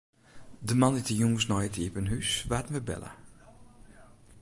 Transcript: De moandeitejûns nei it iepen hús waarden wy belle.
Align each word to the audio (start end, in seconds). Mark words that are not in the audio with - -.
De 0.67 0.73
moandeitejûns 0.79 1.43
nei 1.49 1.65
it 1.67 1.79
iepen 1.85 2.09
hús 2.11 2.29
waarden 2.49 2.75
wy 2.75 2.81
belle. 2.87 3.11